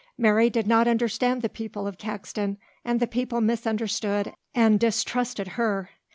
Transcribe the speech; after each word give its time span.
Mary 0.17 0.49
did 0.49 0.65
not 0.65 0.87
understand 0.87 1.43
the 1.43 1.47
people 1.47 1.85
of 1.85 1.99
Caxton 1.99 2.57
and 2.83 2.99
the 2.99 3.05
people 3.05 3.39
misunderstood 3.39 4.33
and 4.55 4.79
distrusted 4.79 5.49
her. 5.49 5.91